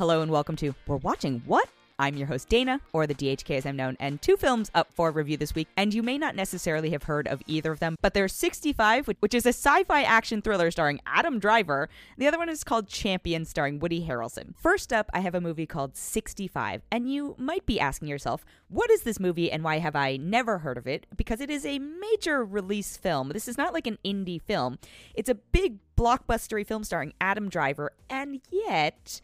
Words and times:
Hello 0.00 0.22
and 0.22 0.32
welcome 0.32 0.56
to 0.56 0.74
We're 0.86 0.96
Watching 0.96 1.42
What? 1.44 1.68
I'm 1.98 2.16
your 2.16 2.26
host, 2.26 2.48
Dana, 2.48 2.80
or 2.94 3.06
the 3.06 3.14
DHK 3.14 3.58
as 3.58 3.66
I'm 3.66 3.76
known, 3.76 3.98
and 4.00 4.22
two 4.22 4.38
films 4.38 4.70
up 4.74 4.90
for 4.94 5.10
review 5.10 5.36
this 5.36 5.54
week. 5.54 5.68
And 5.76 5.92
you 5.92 6.02
may 6.02 6.16
not 6.16 6.34
necessarily 6.34 6.88
have 6.92 7.02
heard 7.02 7.28
of 7.28 7.42
either 7.46 7.70
of 7.70 7.80
them, 7.80 7.96
but 8.00 8.14
there's 8.14 8.32
65, 8.32 9.08
which 9.20 9.34
is 9.34 9.44
a 9.44 9.50
sci 9.50 9.84
fi 9.84 10.02
action 10.02 10.40
thriller 10.40 10.70
starring 10.70 11.02
Adam 11.04 11.38
Driver. 11.38 11.90
The 12.16 12.26
other 12.26 12.38
one 12.38 12.48
is 12.48 12.64
called 12.64 12.88
Champion, 12.88 13.44
starring 13.44 13.78
Woody 13.78 14.06
Harrelson. 14.06 14.56
First 14.56 14.90
up, 14.90 15.10
I 15.12 15.20
have 15.20 15.34
a 15.34 15.40
movie 15.42 15.66
called 15.66 15.94
65, 15.98 16.80
and 16.90 17.12
you 17.12 17.34
might 17.36 17.66
be 17.66 17.78
asking 17.78 18.08
yourself, 18.08 18.42
what 18.68 18.90
is 18.90 19.02
this 19.02 19.20
movie 19.20 19.52
and 19.52 19.62
why 19.62 19.80
have 19.80 19.96
I 19.96 20.16
never 20.16 20.60
heard 20.60 20.78
of 20.78 20.86
it? 20.86 21.04
Because 21.14 21.42
it 21.42 21.50
is 21.50 21.66
a 21.66 21.78
major 21.78 22.42
release 22.42 22.96
film. 22.96 23.28
This 23.28 23.48
is 23.48 23.58
not 23.58 23.74
like 23.74 23.86
an 23.86 23.98
indie 24.02 24.40
film, 24.40 24.78
it's 25.12 25.28
a 25.28 25.34
big 25.34 25.76
blockbustery 25.94 26.66
film 26.66 26.84
starring 26.84 27.12
Adam 27.20 27.50
Driver, 27.50 27.92
and 28.08 28.40
yet. 28.50 29.20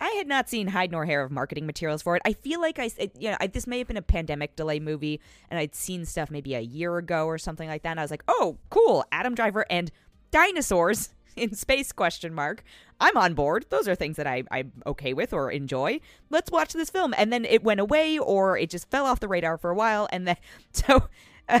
I 0.00 0.10
had 0.10 0.26
not 0.26 0.48
seen 0.48 0.68
hide 0.68 0.90
nor 0.90 1.06
hair 1.06 1.22
of 1.22 1.30
marketing 1.30 1.66
materials 1.66 2.02
for 2.02 2.16
it. 2.16 2.22
I 2.24 2.32
feel 2.32 2.60
like 2.60 2.78
I, 2.78 2.90
it, 2.98 3.12
you 3.18 3.30
know, 3.30 3.36
I, 3.40 3.46
this 3.46 3.66
may 3.66 3.78
have 3.78 3.88
been 3.88 3.96
a 3.96 4.02
pandemic 4.02 4.56
delay 4.56 4.80
movie, 4.80 5.20
and 5.50 5.58
I'd 5.58 5.74
seen 5.74 6.04
stuff 6.04 6.30
maybe 6.30 6.54
a 6.54 6.60
year 6.60 6.96
ago 6.98 7.26
or 7.26 7.38
something 7.38 7.68
like 7.68 7.82
that. 7.82 7.90
And 7.92 8.00
I 8.00 8.04
was 8.04 8.10
like, 8.10 8.24
oh, 8.28 8.58
cool, 8.70 9.04
Adam 9.12 9.34
Driver 9.34 9.64
and 9.70 9.90
dinosaurs 10.30 11.10
in 11.36 11.54
space? 11.54 11.92
Question 11.92 12.34
mark. 12.34 12.62
I'm 13.00 13.16
on 13.16 13.34
board. 13.34 13.66
Those 13.70 13.88
are 13.88 13.94
things 13.94 14.16
that 14.16 14.26
I, 14.26 14.44
I'm 14.50 14.72
okay 14.86 15.14
with 15.14 15.32
or 15.32 15.50
enjoy. 15.50 16.00
Let's 16.30 16.50
watch 16.50 16.72
this 16.72 16.90
film. 16.90 17.14
And 17.16 17.32
then 17.32 17.44
it 17.44 17.62
went 17.62 17.80
away, 17.80 18.18
or 18.18 18.58
it 18.58 18.70
just 18.70 18.90
fell 18.90 19.06
off 19.06 19.20
the 19.20 19.28
radar 19.28 19.58
for 19.58 19.70
a 19.70 19.74
while, 19.74 20.08
and 20.12 20.26
then 20.26 20.36
so 20.72 21.08
uh, 21.48 21.60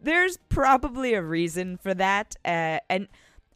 there's 0.00 0.38
probably 0.48 1.14
a 1.14 1.22
reason 1.22 1.76
for 1.76 1.94
that. 1.94 2.36
Uh, 2.44 2.78
and 2.90 3.08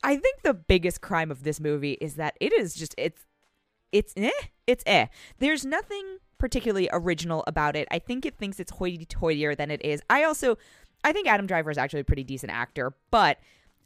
I 0.03 0.17
think 0.17 0.43
the 0.43 0.55
biggest 0.55 1.01
crime 1.01 1.31
of 1.31 1.45
this 1.45 1.61
movie 1.61 1.93
is 2.01 2.15
that 2.17 2.37
it 2.41 2.53
is 2.53 2.75
just 2.75 2.95
it's 2.99 3.25
it's 3.93 4.13
eh, 4.17 4.31
it's 4.67 4.83
eh. 4.87 5.07
There's 5.39 5.65
nothing 5.65 6.19
particularly 6.39 6.89
original 6.93 7.45
about 7.47 7.77
it. 7.77 7.87
I 7.91 7.99
think 7.99 8.27
it 8.27 8.37
thinks 8.37 8.59
it's 8.59 8.73
hoity-toityier 8.73 9.57
than 9.57 9.71
it 9.71 9.85
is. 9.85 10.03
I 10.11 10.25
also, 10.25 10.59
I 11.05 11.13
think 11.13 11.29
Adam 11.29 11.47
Driver 11.47 11.71
is 11.71 11.79
actually 11.79 12.01
a 12.01 12.05
pretty 12.05 12.25
decent 12.25 12.51
actor, 12.53 12.95
but 13.13 13.39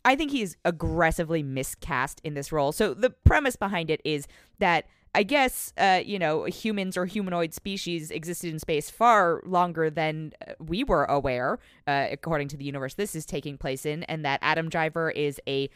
I 0.07 0.17
think 0.17 0.31
he's 0.31 0.57
aggressively 0.65 1.43
miscast 1.43 2.21
in 2.25 2.35
this 2.35 2.53
role. 2.53 2.73
So 2.73 2.95
the 2.95 3.11
premise 3.11 3.57
behind 3.57 3.91
it 3.91 4.01
is 4.05 4.27
that 4.59 4.87
I 5.17 5.23
guess, 5.23 5.73
uh, 5.79 6.03
you 6.05 6.19
know, 6.19 6.45
humans 6.45 6.95
or 6.95 7.07
humanoid 7.07 7.55
species 7.55 8.11
existed 8.11 8.53
in 8.53 8.59
space 8.59 8.91
far 8.91 9.41
longer 9.47 9.89
than 9.89 10.33
uh, 10.47 10.53
we 10.59 10.85
were 10.85 11.05
aware, 11.07 11.59
uh, 11.87 12.09
according 12.11 12.49
to 12.49 12.57
the 12.59 12.65
universe 12.65 12.95
this 12.95 13.15
is 13.15 13.25
taking 13.25 13.57
place 13.57 13.87
in, 13.87 14.03
and 14.05 14.27
that 14.27 14.41
Adam 14.43 14.69
Driver 14.69 15.11
is 15.11 15.41
a, 15.49 15.71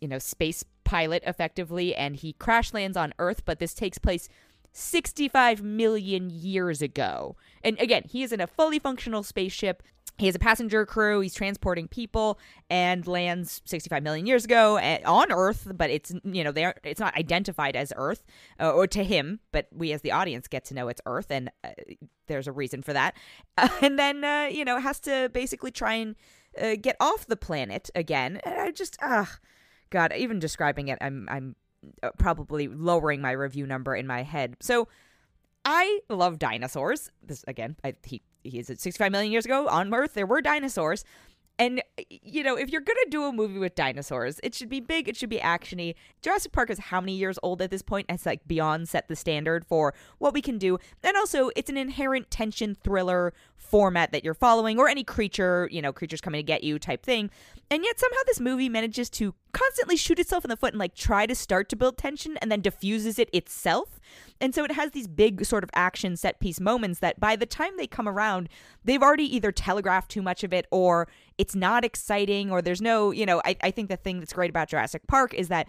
you 0.00 0.08
know, 0.08 0.18
space 0.18 0.64
pilot 0.90 1.22
effectively, 1.24 1.94
and 1.94 2.16
he 2.16 2.32
crash 2.32 2.74
lands 2.74 2.96
on 2.96 3.14
Earth, 3.20 3.44
but 3.44 3.60
this 3.60 3.74
takes 3.74 3.96
place 3.96 4.28
65 4.72 5.62
million 5.62 6.30
years 6.30 6.82
ago. 6.82 7.36
And 7.62 7.78
again, 7.78 8.02
he 8.08 8.24
is 8.24 8.32
in 8.32 8.40
a 8.40 8.48
fully 8.48 8.80
functional 8.80 9.22
spaceship. 9.22 9.84
He 10.18 10.26
has 10.26 10.34
a 10.34 10.40
passenger 10.40 10.84
crew. 10.84 11.20
He's 11.20 11.32
transporting 11.32 11.86
people 11.86 12.40
and 12.68 13.06
lands 13.06 13.62
65 13.66 14.02
million 14.02 14.26
years 14.26 14.44
ago 14.44 14.78
eh, 14.78 14.98
on 15.06 15.30
Earth, 15.30 15.70
but 15.76 15.90
it's 15.90 16.12
you 16.24 16.42
know 16.42 16.50
they 16.50 16.72
it's 16.82 17.00
not 17.00 17.16
identified 17.16 17.76
as 17.76 17.92
Earth 17.96 18.24
uh, 18.60 18.72
or 18.72 18.88
to 18.88 19.04
him, 19.04 19.38
but 19.52 19.68
we 19.72 19.92
as 19.92 20.02
the 20.02 20.10
audience 20.10 20.48
get 20.48 20.64
to 20.66 20.74
know 20.74 20.88
it's 20.88 21.00
Earth, 21.06 21.30
and 21.30 21.52
uh, 21.62 21.68
there's 22.26 22.48
a 22.48 22.52
reason 22.52 22.82
for 22.82 22.92
that. 22.92 23.14
Uh, 23.56 23.68
and 23.80 23.96
then 23.96 24.24
uh, 24.24 24.48
you 24.50 24.64
know 24.64 24.80
has 24.80 24.98
to 25.00 25.30
basically 25.32 25.70
try 25.70 25.94
and 25.94 26.16
uh, 26.60 26.74
get 26.74 26.96
off 26.98 27.26
the 27.26 27.36
planet 27.36 27.90
again. 27.94 28.40
And 28.44 28.60
I 28.60 28.72
just 28.72 28.98
ah. 29.00 29.38
God, 29.90 30.12
even 30.16 30.38
describing 30.38 30.88
it, 30.88 30.98
I'm 31.00 31.28
I'm 31.30 31.56
uh, 32.02 32.10
probably 32.18 32.68
lowering 32.68 33.20
my 33.20 33.32
review 33.32 33.66
number 33.66 33.94
in 33.94 34.06
my 34.06 34.22
head. 34.22 34.56
So 34.60 34.88
I 35.64 36.00
love 36.08 36.38
dinosaurs. 36.38 37.10
This 37.22 37.44
again, 37.46 37.76
I, 37.84 37.94
he 38.04 38.22
he's 38.42 38.66
65 38.66 39.12
million 39.12 39.32
years 39.32 39.44
ago 39.44 39.68
on 39.68 39.92
Earth. 39.92 40.14
There 40.14 40.26
were 40.26 40.40
dinosaurs. 40.40 41.04
And 41.60 41.82
you 42.08 42.42
know, 42.42 42.56
if 42.56 42.70
you're 42.70 42.80
gonna 42.80 42.98
do 43.10 43.24
a 43.24 43.32
movie 43.32 43.58
with 43.58 43.74
dinosaurs, 43.74 44.40
it 44.42 44.54
should 44.54 44.70
be 44.70 44.80
big, 44.80 45.10
it 45.10 45.16
should 45.16 45.28
be 45.28 45.38
actiony. 45.38 45.94
Jurassic 46.22 46.52
Park 46.52 46.70
is 46.70 46.78
how 46.78 47.02
many 47.02 47.12
years 47.12 47.38
old 47.42 47.60
at 47.60 47.70
this 47.70 47.82
point? 47.82 48.06
It's 48.08 48.24
like 48.24 48.40
beyond 48.48 48.88
set 48.88 49.08
the 49.08 49.14
standard 49.14 49.66
for 49.66 49.92
what 50.16 50.32
we 50.32 50.40
can 50.40 50.56
do. 50.56 50.78
And 51.02 51.18
also, 51.18 51.50
it's 51.54 51.68
an 51.68 51.76
inherent 51.76 52.30
tension 52.30 52.74
thriller 52.74 53.34
format 53.58 54.10
that 54.10 54.24
you're 54.24 54.34
following, 54.34 54.78
or 54.78 54.88
any 54.88 55.04
creature, 55.04 55.68
you 55.70 55.80
know, 55.80 55.92
creatures 55.92 56.20
coming 56.20 56.40
to 56.40 56.42
get 56.42 56.64
you 56.64 56.78
type 56.78 57.04
thing. 57.04 57.30
And 57.70 57.84
yet 57.84 58.00
somehow 58.00 58.18
this 58.26 58.40
movie 58.40 58.68
manages 58.68 59.08
to 59.10 59.34
constantly 59.52 59.96
shoot 59.96 60.18
itself 60.18 60.44
in 60.44 60.48
the 60.48 60.56
foot 60.56 60.72
and 60.72 60.78
like 60.80 60.94
try 60.94 61.26
to 61.26 61.34
start 61.34 61.68
to 61.68 61.76
build 61.76 61.96
tension 61.96 62.36
and 62.38 62.50
then 62.50 62.60
diffuses 62.60 63.18
it 63.18 63.30
itself. 63.32 64.00
And 64.40 64.54
so 64.54 64.64
it 64.64 64.72
has 64.72 64.90
these 64.90 65.06
big 65.06 65.44
sort 65.44 65.62
of 65.62 65.70
action 65.72 66.16
set 66.16 66.40
piece 66.40 66.58
moments 66.58 66.98
that 66.98 67.20
by 67.20 67.36
the 67.36 67.46
time 67.46 67.76
they 67.76 67.86
come 67.86 68.08
around, 68.08 68.48
they've 68.84 69.02
already 69.02 69.36
either 69.36 69.52
telegraphed 69.52 70.10
too 70.10 70.22
much 70.22 70.42
of 70.42 70.52
it 70.52 70.66
or 70.72 71.06
it's 71.40 71.56
not 71.56 71.86
exciting 71.86 72.50
or 72.50 72.60
there's 72.60 72.82
no, 72.82 73.12
you 73.12 73.24
know, 73.24 73.40
I, 73.46 73.56
I 73.62 73.70
think 73.70 73.88
the 73.88 73.96
thing 73.96 74.18
that's 74.18 74.34
great 74.34 74.50
about 74.50 74.68
Jurassic 74.68 75.06
Park 75.06 75.32
is 75.32 75.48
that 75.48 75.68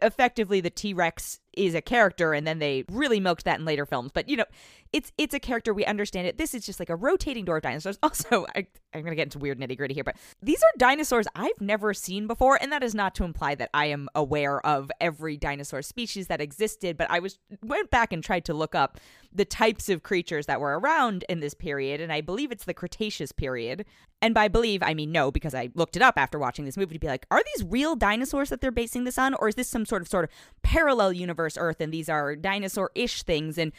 effectively 0.00 0.60
the 0.60 0.70
T-Rex 0.70 1.40
is 1.54 1.74
a 1.74 1.80
character 1.80 2.34
and 2.34 2.46
then 2.46 2.60
they 2.60 2.84
really 2.88 3.18
milked 3.18 3.44
that 3.44 3.58
in 3.58 3.64
later 3.64 3.84
films. 3.84 4.12
But 4.14 4.28
you 4.28 4.36
know, 4.36 4.44
it's 4.92 5.12
it's 5.18 5.34
a 5.34 5.40
character 5.40 5.74
we 5.74 5.84
understand 5.84 6.26
it. 6.26 6.38
This 6.38 6.54
is 6.54 6.64
just 6.64 6.80
like 6.80 6.90
a 6.90 6.96
rotating 6.96 7.44
door 7.44 7.56
of 7.56 7.62
dinosaurs. 7.62 7.98
Also, 8.08 8.46
I, 8.56 8.66
I'm 8.94 9.02
gonna 9.02 9.16
get 9.16 9.24
into 9.24 9.38
weird 9.38 9.60
nitty 9.60 9.76
gritty 9.76 9.92
here, 9.92 10.02
but 10.02 10.16
these 10.42 10.62
are 10.62 10.78
dinosaurs 10.78 11.26
I've 11.34 11.60
never 11.60 11.92
seen 11.92 12.26
before, 12.26 12.58
and 12.60 12.72
that 12.72 12.82
is 12.82 12.94
not 12.94 13.14
to 13.16 13.24
imply 13.24 13.54
that 13.56 13.68
I 13.74 13.86
am 13.86 14.08
aware 14.14 14.64
of 14.64 14.90
every 14.98 15.36
dinosaur 15.36 15.82
species 15.82 16.28
that 16.28 16.40
existed. 16.40 16.96
But 16.96 17.10
I 17.10 17.18
was 17.18 17.38
went 17.62 17.90
back 17.90 18.12
and 18.14 18.24
tried 18.24 18.46
to 18.46 18.54
look 18.54 18.74
up 18.74 18.98
the 19.30 19.44
types 19.44 19.90
of 19.90 20.02
creatures 20.02 20.46
that 20.46 20.58
were 20.60 20.78
around 20.78 21.24
in 21.28 21.40
this 21.40 21.52
period, 21.52 22.00
and 22.00 22.10
I 22.10 22.22
believe 22.22 22.50
it's 22.50 22.64
the 22.64 22.74
Cretaceous 22.74 23.30
period. 23.30 23.84
And 24.22 24.34
by 24.34 24.48
believe, 24.48 24.82
I 24.82 24.94
mean 24.94 25.12
no, 25.12 25.30
because 25.30 25.54
I 25.54 25.70
looked 25.74 25.94
it 25.94 26.02
up 26.02 26.14
after 26.16 26.38
watching 26.38 26.64
this 26.64 26.76
movie 26.76 26.94
to 26.94 26.98
be 26.98 27.06
like, 27.06 27.26
are 27.30 27.42
these 27.54 27.64
real 27.68 27.94
dinosaurs 27.94 28.48
that 28.48 28.60
they're 28.60 28.70
basing 28.70 29.04
this 29.04 29.18
on, 29.18 29.34
or 29.34 29.48
is 29.48 29.54
this 29.54 29.68
some 29.68 29.84
sort 29.84 30.02
of 30.02 30.08
sort 30.08 30.24
of 30.24 30.30
parallel 30.62 31.12
universe 31.12 31.56
Earth, 31.58 31.80
and 31.80 31.92
these 31.92 32.08
are 32.08 32.34
dinosaur-ish 32.34 33.22
things? 33.22 33.58
And 33.58 33.72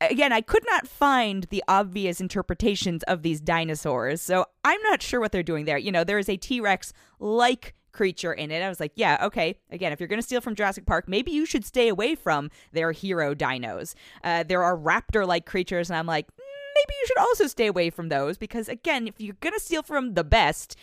again, 0.00 0.32
I 0.32 0.40
could 0.40 0.64
not 0.66 0.86
find 0.86 1.44
the 1.50 1.62
obvious 1.68 2.20
interpretations 2.20 3.02
of 3.04 3.22
these 3.22 3.40
dinosaurs, 3.40 4.20
so 4.20 4.46
I'm 4.64 4.82
not 4.82 5.02
sure 5.02 5.20
what 5.20 5.32
they're 5.32 5.42
doing 5.42 5.64
there. 5.64 5.78
You 5.78 5.92
know, 5.92 6.04
there 6.04 6.18
is 6.18 6.28
a 6.28 6.36
T 6.36 6.60
Rex 6.60 6.92
like 7.18 7.74
creature 7.92 8.32
in 8.32 8.50
it. 8.50 8.62
I 8.62 8.68
was 8.68 8.80
like, 8.80 8.92
yeah, 8.94 9.18
okay. 9.22 9.58
Again, 9.70 9.92
if 9.92 9.98
you're 9.98 10.08
going 10.08 10.20
to 10.20 10.26
steal 10.26 10.40
from 10.40 10.54
Jurassic 10.54 10.86
Park, 10.86 11.08
maybe 11.08 11.32
you 11.32 11.44
should 11.44 11.64
stay 11.64 11.88
away 11.88 12.14
from 12.14 12.50
their 12.72 12.92
hero 12.92 13.34
dinos. 13.34 13.94
Uh, 14.22 14.44
there 14.44 14.62
are 14.62 14.76
raptor 14.76 15.26
like 15.26 15.46
creatures, 15.46 15.90
and 15.90 15.96
I'm 15.96 16.06
like, 16.06 16.26
mm, 16.26 16.38
maybe 16.38 16.94
you 17.00 17.06
should 17.06 17.18
also 17.18 17.46
stay 17.46 17.66
away 17.66 17.90
from 17.90 18.08
those 18.08 18.38
because, 18.38 18.68
again, 18.68 19.08
if 19.08 19.14
you're 19.18 19.36
going 19.40 19.54
to 19.54 19.60
steal 19.60 19.82
from 19.82 20.14
the 20.14 20.24
best, 20.24 20.76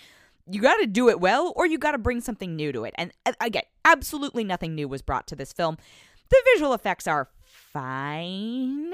you 0.49 0.61
got 0.61 0.75
to 0.77 0.87
do 0.87 1.09
it 1.09 1.19
well 1.19 1.53
or 1.55 1.65
you 1.65 1.77
got 1.77 1.91
to 1.91 1.97
bring 1.97 2.21
something 2.21 2.55
new 2.55 2.71
to 2.71 2.83
it. 2.83 2.93
And 2.97 3.11
uh, 3.25 3.33
again, 3.39 3.63
absolutely 3.83 4.43
nothing 4.43 4.75
new 4.75 4.87
was 4.87 5.01
brought 5.01 5.25
to 5.27 5.35
this 5.35 5.53
film. 5.53 5.77
The 6.29 6.41
visual 6.53 6.73
effects 6.73 7.07
are 7.07 7.29
fine, 7.75 8.93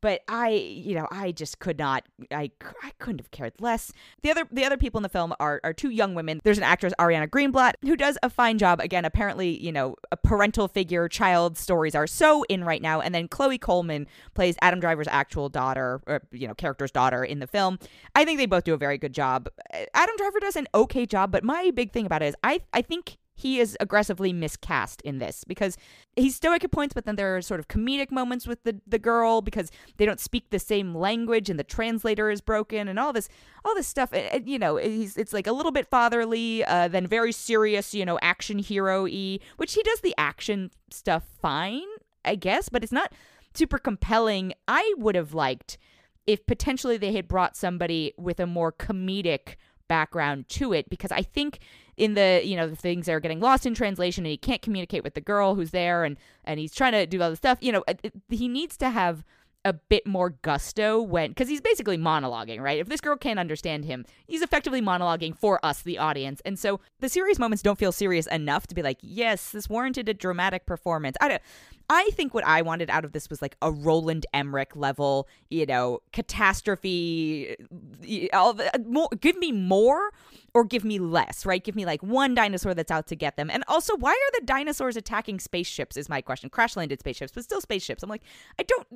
but 0.00 0.22
I, 0.26 0.48
you 0.48 0.94
know, 0.94 1.06
I 1.10 1.32
just 1.32 1.58
could 1.58 1.78
not. 1.78 2.04
I, 2.30 2.50
I 2.82 2.92
couldn't 2.98 3.20
have 3.20 3.30
cared 3.30 3.52
less. 3.60 3.92
The 4.22 4.30
other 4.30 4.48
the 4.50 4.64
other 4.64 4.78
people 4.78 4.98
in 4.98 5.02
the 5.02 5.10
film 5.10 5.34
are 5.38 5.60
are 5.62 5.74
two 5.74 5.90
young 5.90 6.14
women. 6.14 6.40
There's 6.42 6.56
an 6.56 6.64
actress 6.64 6.94
Ariana 6.98 7.28
Greenblatt 7.28 7.74
who 7.82 7.94
does 7.94 8.16
a 8.22 8.30
fine 8.30 8.56
job. 8.56 8.80
Again, 8.80 9.04
apparently, 9.04 9.62
you 9.62 9.70
know, 9.70 9.96
a 10.10 10.16
parental 10.16 10.66
figure 10.66 11.08
child 11.08 11.58
stories 11.58 11.94
are 11.94 12.06
so 12.06 12.42
in 12.44 12.64
right 12.64 12.80
now. 12.80 13.02
And 13.02 13.14
then 13.14 13.28
Chloe 13.28 13.58
Coleman 13.58 14.06
plays 14.32 14.56
Adam 14.62 14.80
Driver's 14.80 15.08
actual 15.08 15.50
daughter, 15.50 16.00
or 16.06 16.22
you 16.32 16.48
know, 16.48 16.54
character's 16.54 16.90
daughter 16.90 17.22
in 17.22 17.38
the 17.38 17.46
film. 17.46 17.78
I 18.16 18.24
think 18.24 18.38
they 18.38 18.46
both 18.46 18.64
do 18.64 18.72
a 18.72 18.78
very 18.78 18.96
good 18.96 19.12
job. 19.12 19.48
Adam 19.92 20.16
Driver 20.16 20.40
does 20.40 20.56
an 20.56 20.68
okay 20.74 21.04
job, 21.04 21.30
but 21.30 21.44
my 21.44 21.70
big 21.74 21.92
thing 21.92 22.06
about 22.06 22.22
it 22.22 22.26
is 22.26 22.34
I 22.42 22.60
I 22.72 22.80
think 22.80 23.18
he 23.34 23.58
is 23.58 23.76
aggressively 23.80 24.32
miscast 24.32 25.00
in 25.02 25.18
this 25.18 25.44
because 25.44 25.76
he's 26.16 26.36
stoic 26.36 26.64
at 26.64 26.70
points, 26.70 26.92
but 26.92 27.04
then 27.04 27.16
there 27.16 27.36
are 27.36 27.42
sort 27.42 27.60
of 27.60 27.68
comedic 27.68 28.10
moments 28.10 28.46
with 28.46 28.62
the, 28.64 28.80
the 28.86 28.98
girl 28.98 29.40
because 29.40 29.70
they 29.96 30.04
don't 30.04 30.20
speak 30.20 30.50
the 30.50 30.58
same 30.58 30.94
language 30.94 31.48
and 31.48 31.58
the 31.58 31.64
translator 31.64 32.30
is 32.30 32.40
broken 32.40 32.88
and 32.88 32.98
all 32.98 33.12
this 33.12 33.28
all 33.64 33.74
this 33.74 33.86
stuff. 33.86 34.12
And, 34.12 34.48
you 34.48 34.58
know, 34.58 34.76
he's 34.76 35.16
it's 35.16 35.32
like 35.32 35.46
a 35.46 35.52
little 35.52 35.72
bit 35.72 35.86
fatherly, 35.86 36.64
uh, 36.64 36.88
then 36.88 37.06
very 37.06 37.32
serious, 37.32 37.94
you 37.94 38.04
know, 38.04 38.18
action 38.20 38.58
hero 38.58 39.04
y, 39.04 39.38
which 39.56 39.74
he 39.74 39.82
does 39.82 40.00
the 40.00 40.14
action 40.18 40.70
stuff 40.90 41.24
fine, 41.40 41.86
I 42.24 42.34
guess, 42.34 42.68
but 42.68 42.82
it's 42.82 42.92
not 42.92 43.12
super 43.54 43.78
compelling. 43.78 44.52
I 44.68 44.94
would 44.98 45.14
have 45.14 45.34
liked 45.34 45.78
if 46.26 46.46
potentially 46.46 46.96
they 46.96 47.12
had 47.12 47.28
brought 47.28 47.56
somebody 47.56 48.12
with 48.16 48.38
a 48.38 48.46
more 48.46 48.72
comedic 48.72 49.56
background 49.88 50.48
to 50.48 50.72
it 50.72 50.88
because 50.88 51.12
I 51.12 51.22
think 51.22 51.58
in 51.96 52.14
the 52.14 52.40
you 52.44 52.56
know 52.56 52.68
the 52.68 52.76
things 52.76 53.06
that 53.06 53.12
are 53.12 53.20
getting 53.20 53.40
lost 53.40 53.66
in 53.66 53.74
translation 53.74 54.24
and 54.24 54.30
he 54.30 54.36
can't 54.36 54.62
communicate 54.62 55.04
with 55.04 55.14
the 55.14 55.20
girl 55.20 55.54
who's 55.54 55.70
there 55.70 56.04
and 56.04 56.16
and 56.44 56.58
he's 56.58 56.74
trying 56.74 56.92
to 56.92 57.06
do 57.06 57.20
all 57.20 57.30
this 57.30 57.38
stuff 57.38 57.58
you 57.60 57.72
know 57.72 57.84
it, 57.86 58.12
he 58.28 58.48
needs 58.48 58.76
to 58.76 58.90
have 58.90 59.24
a 59.64 59.72
bit 59.72 60.06
more 60.06 60.30
gusto 60.30 61.00
when 61.00 61.30
because 61.30 61.48
he's 61.48 61.60
basically 61.60 61.96
monologuing 61.96 62.60
right? 62.60 62.80
If 62.80 62.88
this 62.88 63.00
girl 63.00 63.16
can't 63.16 63.38
understand 63.38 63.84
him 63.84 64.04
he's 64.26 64.42
effectively 64.42 64.82
monologuing 64.82 65.36
for 65.36 65.64
us 65.64 65.82
the 65.82 65.98
audience. 65.98 66.42
And 66.44 66.58
so 66.58 66.80
the 67.00 67.08
serious 67.08 67.38
moments 67.38 67.62
don't 67.62 67.78
feel 67.78 67.92
serious 67.92 68.26
enough 68.26 68.66
to 68.68 68.74
be 68.74 68.82
like 68.82 68.98
yes 69.00 69.50
this 69.50 69.68
warranted 69.68 70.08
a 70.08 70.14
dramatic 70.14 70.66
performance. 70.66 71.16
I 71.20 71.28
don't 71.28 71.42
I 71.92 72.08
think 72.12 72.32
what 72.32 72.46
I 72.46 72.62
wanted 72.62 72.88
out 72.88 73.04
of 73.04 73.12
this 73.12 73.28
was 73.28 73.42
like 73.42 73.54
a 73.60 73.70
Roland 73.70 74.24
Emmerich 74.32 74.74
level, 74.74 75.28
you 75.50 75.66
know, 75.66 76.00
catastrophe. 76.12 77.54
All 78.32 78.54
the, 78.54 78.74
uh, 78.74 78.78
more, 78.86 79.10
give 79.20 79.36
me 79.36 79.52
more 79.52 80.10
or 80.54 80.64
give 80.64 80.84
me 80.84 80.98
less, 80.98 81.44
right? 81.44 81.62
Give 81.62 81.76
me 81.76 81.84
like 81.84 82.02
one 82.02 82.34
dinosaur 82.34 82.72
that's 82.72 82.90
out 82.90 83.06
to 83.08 83.16
get 83.16 83.36
them. 83.36 83.50
And 83.50 83.62
also, 83.68 83.94
why 83.94 84.12
are 84.12 84.40
the 84.40 84.46
dinosaurs 84.46 84.96
attacking 84.96 85.38
spaceships? 85.38 85.98
Is 85.98 86.08
my 86.08 86.22
question. 86.22 86.48
Crash 86.48 86.76
landed 86.76 86.98
spaceships, 87.00 87.32
but 87.34 87.44
still 87.44 87.60
spaceships. 87.60 88.02
I'm 88.02 88.08
like, 88.08 88.22
I 88.58 88.62
don't. 88.62 88.86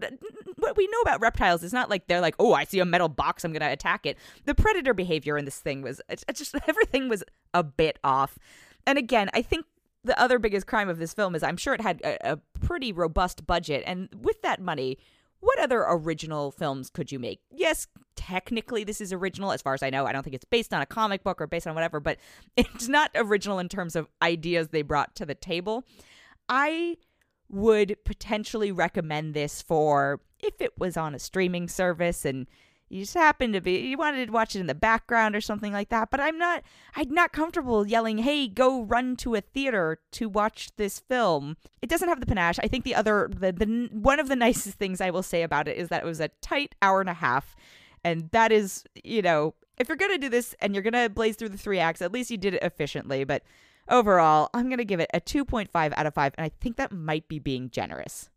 What 0.56 0.78
we 0.78 0.86
know 0.86 1.00
about 1.02 1.20
reptiles 1.20 1.62
is 1.62 1.74
not 1.74 1.90
like 1.90 2.06
they're 2.06 2.22
like, 2.22 2.34
oh, 2.38 2.54
I 2.54 2.64
see 2.64 2.78
a 2.78 2.86
metal 2.86 3.10
box, 3.10 3.44
I'm 3.44 3.52
gonna 3.52 3.70
attack 3.70 4.06
it. 4.06 4.16
The 4.46 4.54
predator 4.54 4.94
behavior 4.94 5.36
in 5.36 5.44
this 5.44 5.58
thing 5.58 5.82
was 5.82 6.00
it's 6.08 6.24
just 6.34 6.54
everything 6.66 7.10
was 7.10 7.22
a 7.52 7.62
bit 7.62 7.98
off. 8.02 8.38
And 8.86 8.96
again, 8.96 9.28
I 9.34 9.42
think 9.42 9.66
the 10.06 10.18
other 10.20 10.38
biggest 10.38 10.66
crime 10.66 10.88
of 10.88 10.98
this 10.98 11.12
film 11.12 11.34
is 11.34 11.42
I'm 11.42 11.56
sure 11.56 11.74
it 11.74 11.80
had 11.80 12.00
a, 12.02 12.32
a 12.32 12.36
pretty 12.60 12.92
robust 12.92 13.46
budget, 13.46 13.82
and 13.86 14.08
with 14.20 14.40
that 14.42 14.60
money, 14.60 14.98
what 15.40 15.58
other 15.58 15.84
original 15.86 16.50
films 16.50 16.90
could 16.90 17.12
you 17.12 17.18
make? 17.18 17.40
Yes, 17.50 17.86
technically 18.14 18.84
this 18.84 19.00
is 19.00 19.12
original 19.12 19.52
as 19.52 19.62
far 19.62 19.74
as 19.74 19.82
I 19.82 19.90
know. 19.90 20.06
I 20.06 20.12
don't 20.12 20.22
think 20.22 20.34
it's 20.34 20.44
based 20.44 20.72
on 20.72 20.80
a 20.80 20.86
comic 20.86 21.22
book 21.22 21.40
or 21.40 21.46
based 21.46 21.66
on 21.66 21.74
whatever, 21.74 22.00
but 22.00 22.18
it's 22.56 22.88
not 22.88 23.10
original 23.14 23.58
in 23.58 23.68
terms 23.68 23.96
of 23.96 24.08
ideas 24.22 24.68
they 24.68 24.82
brought 24.82 25.14
to 25.16 25.26
the 25.26 25.34
table. 25.34 25.84
I 26.48 26.96
would 27.48 27.96
potentially 28.04 28.72
recommend 28.72 29.34
this 29.34 29.62
for 29.62 30.20
if 30.40 30.60
it 30.60 30.78
was 30.78 30.96
on 30.96 31.14
a 31.14 31.18
streaming 31.18 31.68
service 31.68 32.24
and 32.24 32.46
you 32.88 33.00
just 33.00 33.14
happened 33.14 33.54
to 33.54 33.60
be 33.60 33.78
you 33.78 33.96
wanted 33.96 34.26
to 34.26 34.32
watch 34.32 34.54
it 34.54 34.60
in 34.60 34.66
the 34.66 34.74
background 34.74 35.34
or 35.34 35.40
something 35.40 35.72
like 35.72 35.88
that 35.88 36.10
but 36.10 36.20
i'm 36.20 36.38
not 36.38 36.62
i'm 36.94 37.10
not 37.10 37.32
comfortable 37.32 37.86
yelling 37.86 38.18
hey 38.18 38.46
go 38.46 38.82
run 38.82 39.16
to 39.16 39.34
a 39.34 39.40
theater 39.40 39.98
to 40.12 40.28
watch 40.28 40.70
this 40.76 40.98
film. 40.98 41.56
It 41.82 41.88
doesn't 41.88 42.08
have 42.08 42.20
the 42.20 42.26
panache. 42.26 42.58
I 42.62 42.68
think 42.68 42.84
the 42.84 42.94
other 42.94 43.28
the, 43.30 43.52
the 43.52 43.88
one 43.92 44.20
of 44.20 44.28
the 44.28 44.36
nicest 44.46 44.78
things 44.78 45.00
i 45.00 45.10
will 45.10 45.22
say 45.22 45.42
about 45.42 45.68
it 45.68 45.76
is 45.76 45.88
that 45.88 46.02
it 46.02 46.06
was 46.06 46.20
a 46.20 46.30
tight 46.40 46.74
hour 46.82 47.00
and 47.00 47.10
a 47.10 47.14
half 47.14 47.56
and 48.04 48.30
that 48.30 48.52
is 48.52 48.84
you 49.02 49.22
know 49.22 49.54
if 49.78 49.88
you're 49.88 49.96
gonna 49.96 50.18
do 50.18 50.28
this 50.28 50.54
and 50.60 50.74
you're 50.74 50.82
gonna 50.82 51.08
blaze 51.08 51.36
through 51.36 51.50
the 51.50 51.58
three 51.58 51.78
acts 51.78 52.02
at 52.02 52.12
least 52.12 52.30
you 52.30 52.36
did 52.36 52.54
it 52.54 52.62
efficiently 52.62 53.24
but 53.24 53.42
overall 53.88 54.48
i'm 54.54 54.70
gonna 54.70 54.84
give 54.84 55.00
it 55.00 55.10
a 55.12 55.20
2.5 55.20 55.68
out 55.96 56.06
of 56.06 56.14
5 56.14 56.34
and 56.38 56.44
i 56.44 56.50
think 56.60 56.76
that 56.76 56.92
might 56.92 57.28
be 57.28 57.38
being 57.38 57.70
generous. 57.70 58.30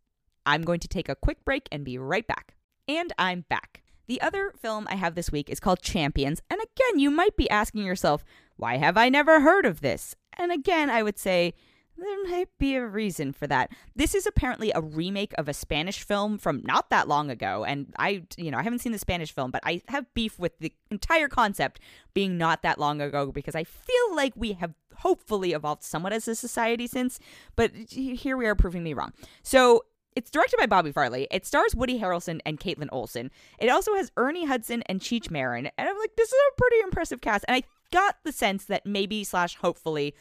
I'm 0.46 0.62
going 0.62 0.80
to 0.80 0.88
take 0.88 1.08
a 1.08 1.14
quick 1.14 1.44
break 1.44 1.68
and 1.70 1.84
be 1.84 1.98
right 1.98 2.26
back. 2.26 2.56
And 2.88 3.12
i'm 3.18 3.44
back 3.48 3.82
the 4.10 4.20
other 4.20 4.52
film 4.60 4.88
I 4.90 4.96
have 4.96 5.14
this 5.14 5.30
week 5.30 5.48
is 5.48 5.60
called 5.60 5.82
Champions. 5.82 6.42
And 6.50 6.60
again, 6.60 6.98
you 6.98 7.12
might 7.12 7.36
be 7.36 7.48
asking 7.48 7.84
yourself, 7.84 8.24
why 8.56 8.76
have 8.76 8.96
I 8.96 9.08
never 9.08 9.40
heard 9.40 9.64
of 9.64 9.82
this? 9.82 10.16
And 10.36 10.50
again, 10.50 10.90
I 10.90 11.04
would 11.04 11.16
say, 11.16 11.54
there 11.96 12.24
might 12.24 12.48
be 12.58 12.74
a 12.74 12.84
reason 12.84 13.32
for 13.32 13.46
that. 13.46 13.70
This 13.94 14.16
is 14.16 14.26
apparently 14.26 14.72
a 14.74 14.80
remake 14.80 15.32
of 15.38 15.48
a 15.48 15.54
Spanish 15.54 16.02
film 16.02 16.38
from 16.38 16.62
not 16.64 16.90
that 16.90 17.06
long 17.06 17.30
ago. 17.30 17.62
And 17.62 17.94
I, 17.98 18.24
you 18.36 18.50
know, 18.50 18.58
I 18.58 18.64
haven't 18.64 18.80
seen 18.80 18.90
the 18.90 18.98
Spanish 18.98 19.32
film, 19.32 19.52
but 19.52 19.62
I 19.64 19.82
have 19.86 20.12
beef 20.12 20.38
with 20.40 20.58
the 20.58 20.72
entire 20.90 21.28
concept 21.28 21.78
being 22.12 22.36
not 22.36 22.62
that 22.62 22.80
long 22.80 23.00
ago 23.00 23.30
because 23.30 23.54
I 23.54 23.62
feel 23.62 24.16
like 24.16 24.32
we 24.34 24.54
have 24.54 24.74
hopefully 24.96 25.52
evolved 25.52 25.84
somewhat 25.84 26.12
as 26.12 26.26
a 26.26 26.34
society 26.34 26.88
since. 26.88 27.20
But 27.54 27.70
here 27.90 28.36
we 28.36 28.46
are 28.46 28.56
proving 28.56 28.82
me 28.82 28.92
wrong. 28.92 29.12
So 29.44 29.84
it's 30.16 30.30
directed 30.30 30.58
by 30.58 30.66
Bobby 30.66 30.92
Farrelly. 30.92 31.26
It 31.30 31.46
stars 31.46 31.74
Woody 31.74 32.00
Harrelson 32.00 32.40
and 32.44 32.58
Kaitlin 32.58 32.88
Olson. 32.90 33.30
It 33.58 33.68
also 33.68 33.94
has 33.94 34.10
Ernie 34.16 34.46
Hudson 34.46 34.82
and 34.86 35.00
Cheech 35.00 35.30
Marin. 35.30 35.70
And 35.78 35.88
I'm 35.88 35.98
like, 35.98 36.16
this 36.16 36.28
is 36.28 36.38
a 36.52 36.56
pretty 36.56 36.80
impressive 36.82 37.20
cast. 37.20 37.44
And 37.48 37.56
I 37.56 37.62
got 37.92 38.16
the 38.24 38.32
sense 38.32 38.64
that 38.66 38.86
maybe 38.86 39.24
slash 39.24 39.56
hopefully 39.56 40.14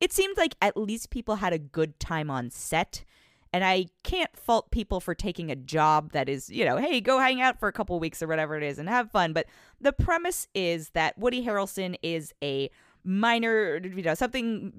it 0.00 0.12
seemed 0.12 0.36
like 0.36 0.56
at 0.62 0.76
least 0.76 1.10
people 1.10 1.36
had 1.36 1.52
a 1.52 1.58
good 1.58 2.00
time 2.00 2.30
on 2.30 2.50
set. 2.50 3.04
And 3.52 3.64
I 3.64 3.86
can't 4.04 4.34
fault 4.36 4.70
people 4.70 5.00
for 5.00 5.14
taking 5.14 5.50
a 5.50 5.56
job 5.56 6.12
that 6.12 6.28
is, 6.28 6.48
you 6.48 6.64
know, 6.64 6.76
hey, 6.76 7.00
go 7.00 7.18
hang 7.18 7.40
out 7.40 7.58
for 7.58 7.68
a 7.68 7.72
couple 7.72 7.98
weeks 7.98 8.22
or 8.22 8.28
whatever 8.28 8.56
it 8.56 8.62
is 8.62 8.78
and 8.78 8.88
have 8.88 9.10
fun. 9.10 9.32
But 9.32 9.46
the 9.80 9.92
premise 9.92 10.46
is 10.54 10.90
that 10.90 11.18
Woody 11.18 11.44
Harrelson 11.44 11.96
is 12.02 12.32
a 12.42 12.70
minor, 13.02 13.80
you 13.82 14.02
know, 14.02 14.14
something 14.14 14.72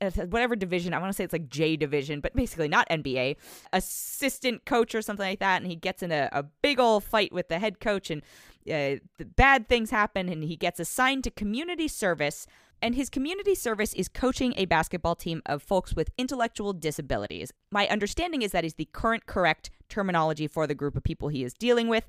whatever 0.00 0.56
division 0.56 0.94
I 0.94 0.98
want 0.98 1.10
to 1.10 1.16
say 1.16 1.24
it's 1.24 1.32
like 1.32 1.48
J 1.48 1.76
division, 1.76 2.20
but 2.20 2.34
basically 2.34 2.68
not 2.68 2.88
NBA 2.88 3.36
assistant 3.72 4.64
coach 4.64 4.94
or 4.94 5.02
something 5.02 5.26
like 5.26 5.40
that, 5.40 5.62
and 5.62 5.70
he 5.70 5.76
gets 5.76 6.02
in 6.02 6.12
a, 6.12 6.28
a 6.32 6.42
big 6.42 6.78
old 6.80 7.04
fight 7.04 7.32
with 7.32 7.48
the 7.48 7.58
head 7.58 7.80
coach, 7.80 8.10
and 8.10 8.22
uh, 8.66 9.00
the 9.18 9.24
bad 9.24 9.68
things 9.68 9.90
happen, 9.90 10.28
and 10.28 10.44
he 10.44 10.56
gets 10.56 10.80
assigned 10.80 11.24
to 11.24 11.30
community 11.30 11.88
service. 11.88 12.46
And 12.82 12.94
his 12.94 13.08
community 13.08 13.54
service 13.54 13.94
is 13.94 14.08
coaching 14.08 14.52
a 14.58 14.66
basketball 14.66 15.14
team 15.14 15.40
of 15.46 15.62
folks 15.62 15.94
with 15.94 16.10
intellectual 16.18 16.74
disabilities. 16.74 17.50
My 17.70 17.88
understanding 17.88 18.42
is 18.42 18.52
that 18.52 18.64
is 18.64 18.74
the 18.74 18.88
current 18.92 19.24
correct 19.24 19.70
terminology 19.88 20.46
for 20.46 20.66
the 20.66 20.74
group 20.74 20.94
of 20.94 21.02
people 21.02 21.28
he 21.28 21.44
is 21.44 21.54
dealing 21.54 21.88
with. 21.88 22.06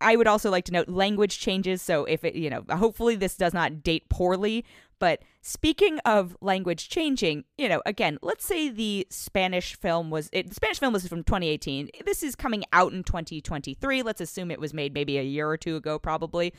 I 0.00 0.16
would 0.16 0.26
also 0.26 0.50
like 0.50 0.64
to 0.66 0.72
note 0.72 0.88
language 0.88 1.38
changes. 1.38 1.80
So 1.80 2.04
if 2.04 2.24
it, 2.24 2.34
you 2.34 2.50
know, 2.50 2.64
hopefully 2.70 3.16
this 3.16 3.36
does 3.36 3.54
not 3.54 3.82
date 3.82 4.08
poorly. 4.08 4.64
But 4.98 5.22
speaking 5.42 5.98
of 6.00 6.36
language 6.40 6.88
changing, 6.88 7.44
you 7.58 7.68
know, 7.68 7.82
again, 7.84 8.18
let's 8.22 8.46
say 8.46 8.68
the 8.68 9.06
Spanish 9.10 9.76
film 9.76 10.10
was, 10.10 10.30
it, 10.32 10.48
the 10.48 10.54
Spanish 10.54 10.78
film 10.78 10.92
was 10.92 11.06
from 11.06 11.22
2018. 11.22 11.90
This 12.04 12.22
is 12.22 12.34
coming 12.34 12.64
out 12.72 12.92
in 12.92 13.02
2023. 13.02 14.02
Let's 14.02 14.20
assume 14.20 14.50
it 14.50 14.60
was 14.60 14.72
made 14.72 14.94
maybe 14.94 15.18
a 15.18 15.22
year 15.22 15.48
or 15.48 15.56
two 15.56 15.76
ago, 15.76 15.98
probably. 15.98 16.54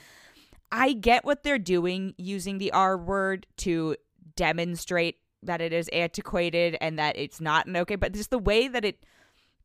I 0.72 0.94
get 0.94 1.26
what 1.26 1.44
they're 1.44 1.58
doing 1.58 2.14
using 2.18 2.58
the 2.58 2.72
R 2.72 2.98
word 2.98 3.48
to 3.58 3.96
demonstrate 4.36 5.18
that 5.44 5.62
it 5.62 5.74
is 5.74 5.88
antiquated 5.90 6.78
and 6.82 7.00
that 7.00 7.18
it's 7.18 7.40
not 7.40 7.68
an 7.68 7.78
okay, 7.78 7.96
but 7.96 8.14
just 8.14 8.30
the 8.30 8.40
way 8.40 8.68
that 8.68 8.84
it, 8.84 9.06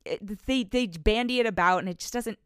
it 0.05 0.47
they 0.47 0.65
they 0.65 0.87
bandy 0.87 1.41
it 1.41 1.47
about 1.47 1.79
and 1.79 1.89
it 1.89 1.99
just 1.99 2.13
doesn't 2.13 2.39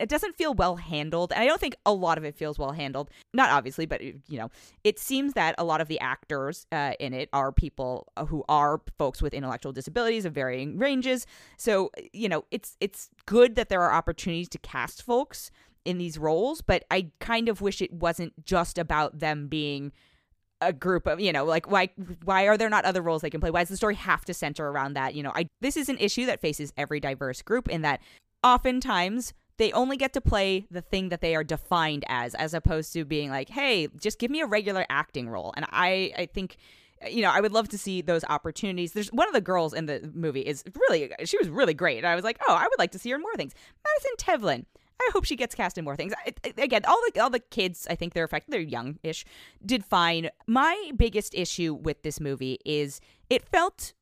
it 0.00 0.08
doesn't 0.08 0.36
feel 0.36 0.54
well 0.54 0.76
handled. 0.76 1.32
And 1.32 1.42
I 1.42 1.46
don't 1.46 1.60
think 1.60 1.76
a 1.84 1.92
lot 1.92 2.18
of 2.18 2.24
it 2.24 2.34
feels 2.34 2.58
well 2.58 2.72
handled. 2.72 3.10
Not 3.34 3.50
obviously, 3.50 3.86
but 3.86 4.02
you 4.02 4.18
know, 4.30 4.50
it 4.82 4.98
seems 4.98 5.34
that 5.34 5.54
a 5.58 5.64
lot 5.64 5.80
of 5.80 5.88
the 5.88 6.00
actors 6.00 6.66
uh, 6.72 6.92
in 6.98 7.12
it 7.12 7.28
are 7.32 7.52
people 7.52 8.08
who 8.28 8.44
are 8.48 8.80
folks 8.98 9.20
with 9.20 9.34
intellectual 9.34 9.72
disabilities 9.72 10.24
of 10.24 10.32
varying 10.32 10.78
ranges. 10.78 11.26
So, 11.56 11.90
you 12.12 12.28
know, 12.28 12.44
it's 12.50 12.76
it's 12.80 13.10
good 13.26 13.56
that 13.56 13.68
there 13.68 13.82
are 13.82 13.92
opportunities 13.92 14.48
to 14.50 14.58
cast 14.58 15.02
folks 15.02 15.50
in 15.84 15.98
these 15.98 16.18
roles, 16.18 16.60
but 16.62 16.84
I 16.90 17.10
kind 17.20 17.48
of 17.48 17.60
wish 17.60 17.80
it 17.80 17.92
wasn't 17.92 18.44
just 18.44 18.78
about 18.78 19.18
them 19.18 19.48
being 19.48 19.92
a 20.62 20.72
group 20.74 21.06
of 21.06 21.18
you 21.20 21.32
know 21.32 21.44
like 21.44 21.70
why 21.70 21.88
why 22.24 22.46
are 22.46 22.58
there 22.58 22.68
not 22.68 22.84
other 22.84 23.00
roles 23.00 23.22
they 23.22 23.30
can 23.30 23.40
play 23.40 23.50
why 23.50 23.60
does 23.60 23.70
the 23.70 23.78
story 23.78 23.94
have 23.94 24.26
to 24.26 24.34
center 24.34 24.68
around 24.68 24.92
that 24.92 25.14
you 25.14 25.22
know 25.22 25.32
i 25.34 25.48
this 25.62 25.74
is 25.74 25.88
an 25.88 25.96
issue 25.96 26.26
that 26.26 26.38
faces 26.38 26.70
every 26.76 27.00
diverse 27.00 27.40
group 27.40 27.66
in 27.66 27.80
that 27.80 27.98
oftentimes 28.44 29.32
they 29.60 29.70
only 29.72 29.98
get 29.98 30.14
to 30.14 30.22
play 30.22 30.66
the 30.70 30.80
thing 30.80 31.10
that 31.10 31.20
they 31.20 31.36
are 31.36 31.44
defined 31.44 32.02
as, 32.08 32.34
as 32.34 32.54
opposed 32.54 32.94
to 32.94 33.04
being 33.04 33.28
like, 33.28 33.50
hey, 33.50 33.88
just 34.00 34.18
give 34.18 34.30
me 34.30 34.40
a 34.40 34.46
regular 34.46 34.86
acting 34.88 35.28
role. 35.28 35.52
And 35.54 35.66
I, 35.70 36.12
I 36.16 36.26
think 36.26 36.56
you 37.08 37.22
know, 37.22 37.30
I 37.30 37.40
would 37.40 37.52
love 37.52 37.68
to 37.70 37.78
see 37.78 38.02
those 38.02 38.24
opportunities. 38.24 38.92
There's 38.92 39.08
one 39.08 39.26
of 39.28 39.32
the 39.34 39.40
girls 39.40 39.72
in 39.72 39.86
the 39.86 40.10
movie 40.14 40.40
is 40.40 40.64
really, 40.74 41.10
she 41.24 41.38
was 41.38 41.48
really 41.48 41.72
great. 41.74 41.98
And 41.98 42.06
I 42.06 42.14
was 42.14 42.24
like, 42.24 42.38
oh, 42.46 42.54
I 42.54 42.64
would 42.64 42.78
like 42.78 42.90
to 42.92 42.98
see 42.98 43.10
her 43.10 43.16
in 43.16 43.22
more 43.22 43.34
things. 43.36 43.54
Madison 43.84 44.16
Tevlin. 44.18 44.64
I 45.00 45.10
hope 45.14 45.24
she 45.24 45.36
gets 45.36 45.54
cast 45.54 45.78
in 45.78 45.84
more 45.84 45.96
things. 45.96 46.12
I, 46.26 46.34
again, 46.58 46.82
all 46.86 47.00
the 47.06 47.20
all 47.20 47.30
the 47.30 47.38
kids, 47.40 47.86
I 47.88 47.94
think 47.94 48.12
they're 48.12 48.24
affected. 48.24 48.52
They're 48.52 48.60
young-ish, 48.60 49.24
did 49.64 49.82
fine. 49.82 50.28
My 50.46 50.92
biggest 50.94 51.34
issue 51.34 51.72
with 51.72 52.02
this 52.02 52.20
movie 52.20 52.58
is 52.66 53.00
it 53.30 53.48
felt 53.48 53.94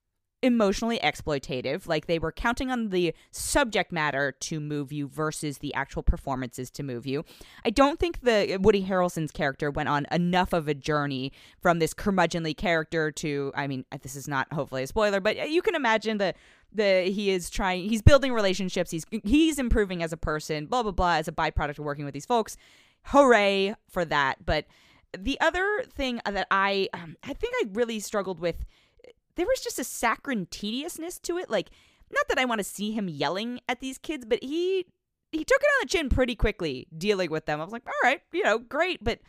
emotionally 0.42 0.98
exploitative 1.00 1.88
like 1.88 2.06
they 2.06 2.18
were 2.18 2.30
counting 2.30 2.70
on 2.70 2.90
the 2.90 3.12
subject 3.30 3.90
matter 3.90 4.32
to 4.32 4.60
move 4.60 4.92
you 4.92 5.08
versus 5.08 5.58
the 5.58 5.74
actual 5.74 6.02
performances 6.02 6.70
to 6.70 6.82
move 6.82 7.06
you. 7.06 7.24
I 7.64 7.70
don't 7.70 7.98
think 7.98 8.20
the 8.20 8.54
uh, 8.54 8.58
woody 8.60 8.84
harrelson's 8.84 9.32
character 9.32 9.70
went 9.70 9.88
on 9.88 10.06
enough 10.12 10.52
of 10.52 10.68
a 10.68 10.74
journey 10.74 11.32
from 11.60 11.80
this 11.80 11.92
curmudgeonly 11.92 12.56
character 12.56 13.10
to 13.10 13.52
i 13.54 13.66
mean 13.66 13.84
uh, 13.90 13.98
this 14.02 14.14
is 14.14 14.28
not 14.28 14.52
hopefully 14.52 14.82
a 14.82 14.86
spoiler 14.86 15.20
but 15.20 15.38
uh, 15.38 15.42
you 15.42 15.62
can 15.62 15.74
imagine 15.74 16.18
the 16.18 16.34
the 16.72 17.02
he 17.02 17.30
is 17.30 17.50
trying 17.50 17.88
he's 17.88 18.02
building 18.02 18.32
relationships 18.32 18.90
he's 18.90 19.06
he's 19.24 19.58
improving 19.58 20.02
as 20.02 20.12
a 20.12 20.16
person 20.16 20.66
blah 20.66 20.82
blah 20.82 20.92
blah 20.92 21.14
as 21.14 21.28
a 21.28 21.32
byproduct 21.32 21.78
of 21.78 21.84
working 21.84 22.04
with 22.04 22.14
these 22.14 22.26
folks. 22.26 22.56
Hooray 23.04 23.74
for 23.88 24.04
that. 24.04 24.44
But 24.44 24.66
the 25.18 25.40
other 25.40 25.84
thing 25.94 26.20
that 26.26 26.46
i 26.50 26.88
um, 26.92 27.16
i 27.24 27.32
think 27.32 27.54
i 27.62 27.68
really 27.72 27.98
struggled 28.00 28.40
with 28.40 28.66
there 29.38 29.46
was 29.46 29.60
just 29.60 29.78
a 29.78 29.84
saccharine 29.84 30.46
tediousness 30.50 31.18
to 31.20 31.38
it. 31.38 31.48
Like, 31.48 31.70
not 32.12 32.28
that 32.28 32.38
I 32.38 32.44
want 32.44 32.58
to 32.58 32.64
see 32.64 32.92
him 32.92 33.08
yelling 33.08 33.60
at 33.68 33.80
these 33.80 33.96
kids, 33.96 34.26
but 34.26 34.42
he 34.42 34.84
he 35.32 35.44
took 35.44 35.60
it 35.60 35.66
on 35.66 35.80
the 35.82 35.88
chin 35.88 36.08
pretty 36.08 36.34
quickly 36.34 36.86
dealing 36.96 37.30
with 37.30 37.46
them. 37.46 37.60
I 37.60 37.64
was 37.64 37.72
like, 37.72 37.86
all 37.86 37.92
right, 38.02 38.20
you 38.32 38.42
know, 38.42 38.58
great, 38.58 39.02
but 39.02 39.20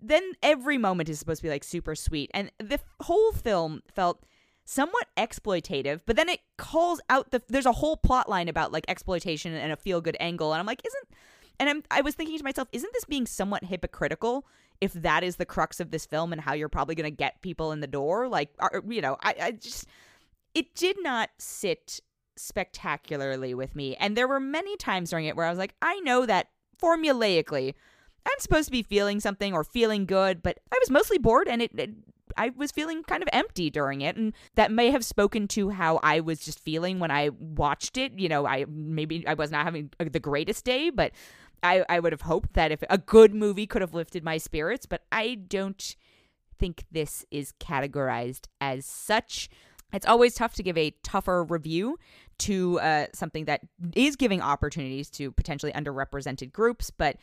then 0.00 0.32
every 0.42 0.78
moment 0.78 1.08
is 1.08 1.18
supposed 1.18 1.40
to 1.40 1.44
be 1.44 1.48
like 1.48 1.64
super 1.64 1.94
sweet, 1.94 2.30
and 2.34 2.52
the 2.58 2.78
whole 3.02 3.32
film 3.32 3.82
felt 3.92 4.24
somewhat 4.66 5.06
exploitative 5.18 6.00
but 6.06 6.16
then 6.16 6.26
it 6.26 6.40
calls 6.56 6.98
out 7.10 7.30
the 7.32 7.42
there's 7.50 7.66
a 7.66 7.72
whole 7.72 7.98
plot 7.98 8.30
line 8.30 8.48
about 8.48 8.72
like 8.72 8.86
exploitation 8.88 9.52
and 9.52 9.70
a 9.70 9.76
feel 9.76 10.00
good 10.00 10.16
angle 10.18 10.54
and 10.54 10.58
i'm 10.58 10.64
like 10.64 10.80
isn't 10.86 11.08
and 11.60 11.68
I'm, 11.68 11.82
I 11.90 12.00
was 12.00 12.14
thinking 12.14 12.38
to 12.38 12.44
myself, 12.44 12.68
isn't 12.72 12.92
this 12.92 13.04
being 13.04 13.26
somewhat 13.26 13.64
hypocritical 13.64 14.46
if 14.84 14.92
that 14.92 15.24
is 15.24 15.36
the 15.36 15.46
crux 15.46 15.80
of 15.80 15.90
this 15.90 16.04
film 16.06 16.32
and 16.32 16.40
how 16.40 16.52
you're 16.52 16.68
probably 16.68 16.94
going 16.94 17.10
to 17.10 17.16
get 17.16 17.40
people 17.42 17.72
in 17.72 17.80
the 17.80 17.86
door? 17.86 18.28
Like, 18.28 18.50
you 18.88 19.00
know, 19.00 19.16
I, 19.22 19.34
I 19.40 19.50
just, 19.52 19.86
it 20.54 20.74
did 20.74 20.96
not 21.02 21.30
sit 21.38 22.00
spectacularly 22.36 23.54
with 23.54 23.74
me. 23.74 23.96
And 23.96 24.16
there 24.16 24.28
were 24.28 24.40
many 24.40 24.76
times 24.76 25.10
during 25.10 25.24
it 25.24 25.36
where 25.36 25.46
I 25.46 25.50
was 25.50 25.58
like, 25.58 25.74
I 25.80 26.00
know 26.00 26.26
that 26.26 26.48
formulaically 26.80 27.74
I'm 28.26 28.38
supposed 28.38 28.66
to 28.66 28.72
be 28.72 28.82
feeling 28.82 29.20
something 29.20 29.52
or 29.52 29.64
feeling 29.64 30.06
good, 30.06 30.42
but 30.42 30.58
I 30.72 30.78
was 30.80 30.90
mostly 30.90 31.18
bored 31.18 31.48
and 31.48 31.60
it, 31.60 31.70
it 31.78 31.90
I 32.36 32.50
was 32.56 32.70
feeling 32.70 33.02
kind 33.04 33.22
of 33.22 33.28
empty 33.32 33.70
during 33.70 34.00
it 34.00 34.16
and 34.16 34.32
that 34.54 34.70
may 34.70 34.90
have 34.90 35.04
spoken 35.04 35.48
to 35.48 35.70
how 35.70 36.00
I 36.02 36.20
was 36.20 36.40
just 36.40 36.60
feeling 36.60 36.98
when 36.98 37.10
I 37.10 37.30
watched 37.38 37.96
it. 37.96 38.18
You 38.18 38.28
know, 38.28 38.46
I 38.46 38.66
maybe 38.68 39.26
I 39.26 39.34
was 39.34 39.50
not 39.50 39.64
having 39.64 39.90
the 39.98 40.20
greatest 40.20 40.64
day, 40.64 40.90
but 40.90 41.12
I 41.62 41.84
I 41.88 42.00
would 42.00 42.12
have 42.12 42.22
hoped 42.22 42.54
that 42.54 42.72
if 42.72 42.82
a 42.88 42.98
good 42.98 43.34
movie 43.34 43.66
could 43.66 43.82
have 43.82 43.94
lifted 43.94 44.24
my 44.24 44.38
spirits, 44.38 44.86
but 44.86 45.02
I 45.10 45.34
don't 45.34 45.96
think 46.58 46.84
this 46.90 47.24
is 47.30 47.52
categorized 47.60 48.46
as 48.60 48.86
such. 48.86 49.48
It's 49.92 50.06
always 50.06 50.34
tough 50.34 50.54
to 50.54 50.62
give 50.62 50.76
a 50.76 50.92
tougher 51.02 51.44
review 51.44 51.98
to 52.38 52.80
uh, 52.80 53.06
something 53.12 53.44
that 53.44 53.60
is 53.94 54.16
giving 54.16 54.40
opportunities 54.40 55.08
to 55.10 55.30
potentially 55.32 55.72
underrepresented 55.72 56.52
groups, 56.52 56.90
but 56.90 57.16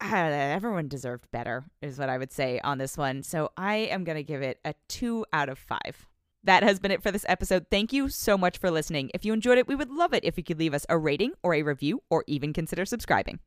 everyone 0.00 0.88
deserved 0.88 1.30
better, 1.30 1.64
is 1.82 1.98
what 1.98 2.08
I 2.08 2.18
would 2.18 2.32
say 2.32 2.60
on 2.60 2.78
this 2.78 2.96
one. 2.96 3.22
So 3.22 3.50
I 3.56 3.76
am 3.76 4.04
going 4.04 4.16
to 4.16 4.22
give 4.22 4.42
it 4.42 4.58
a 4.64 4.74
two 4.88 5.24
out 5.32 5.48
of 5.48 5.58
five. 5.58 6.06
That 6.44 6.62
has 6.62 6.78
been 6.78 6.92
it 6.92 7.02
for 7.02 7.10
this 7.10 7.26
episode. 7.28 7.66
Thank 7.70 7.92
you 7.92 8.08
so 8.08 8.38
much 8.38 8.58
for 8.58 8.70
listening. 8.70 9.10
If 9.12 9.24
you 9.24 9.32
enjoyed 9.32 9.58
it, 9.58 9.68
we 9.68 9.74
would 9.74 9.90
love 9.90 10.14
it 10.14 10.24
if 10.24 10.38
you 10.38 10.44
could 10.44 10.58
leave 10.58 10.72
us 10.72 10.86
a 10.88 10.96
rating 10.96 11.32
or 11.42 11.54
a 11.54 11.62
review 11.62 12.02
or 12.10 12.24
even 12.26 12.52
consider 12.52 12.84
subscribing. 12.84 13.40